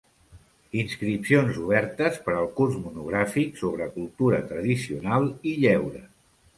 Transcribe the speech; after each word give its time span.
Inscripcions 0.83 1.59
obertes 1.65 2.17
per 2.25 2.35
al 2.39 2.49
Curs 2.57 2.79
monogràfic 2.87 3.63
sobre 3.63 3.93
Cultura 4.01 4.45
Tradicional 4.53 5.33
i 5.55 5.59
Lleure. 5.65 6.09